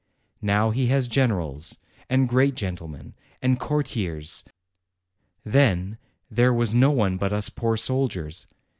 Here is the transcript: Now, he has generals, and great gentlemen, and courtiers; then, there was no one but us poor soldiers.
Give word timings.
Now, 0.41 0.71
he 0.71 0.87
has 0.87 1.07
generals, 1.07 1.77
and 2.09 2.27
great 2.27 2.55
gentlemen, 2.55 3.13
and 3.39 3.59
courtiers; 3.59 4.43
then, 5.45 5.99
there 6.27 6.51
was 6.51 6.73
no 6.73 6.89
one 6.89 7.17
but 7.17 7.31
us 7.31 7.49
poor 7.49 7.77
soldiers. 7.77 8.47